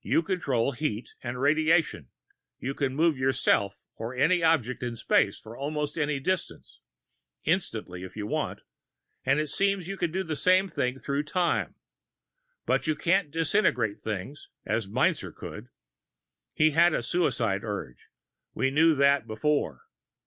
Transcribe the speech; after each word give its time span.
You 0.00 0.22
control 0.22 0.72
heat 0.72 1.12
and 1.22 1.38
radiation, 1.38 2.08
you 2.58 2.72
can 2.72 2.94
move 2.94 3.18
yourself 3.18 3.76
or 3.96 4.14
any 4.14 4.42
object 4.42 4.82
in 4.82 4.96
space 4.96 5.38
for 5.38 5.54
almost 5.58 5.98
any 5.98 6.18
distance, 6.20 6.80
instantly 7.42 8.02
if 8.02 8.16
you 8.16 8.26
want, 8.26 8.62
and 9.26 9.38
it 9.38 9.48
seems 9.48 9.86
you 9.86 9.98
can 9.98 10.10
do 10.10 10.24
the 10.24 10.36
same 10.36 10.68
through 10.68 11.24
time. 11.24 11.74
But 12.64 12.86
you 12.86 12.96
can't 12.96 13.30
disintegrate 13.30 14.00
things, 14.00 14.48
as 14.64 14.88
Meinzer 14.88 15.32
could. 15.32 15.68
He 16.54 16.70
had 16.70 16.94
a 16.94 17.02
suicide 17.02 17.62
urge 17.62 18.08
we 18.54 18.70
knew 18.70 18.94
that 18.94 19.26
before. 19.26 19.82